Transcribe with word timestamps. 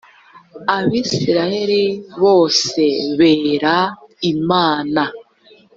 abisirayeli 0.77 1.83
bose 2.21 2.83
bera 3.19 3.77
imana. 4.33 5.03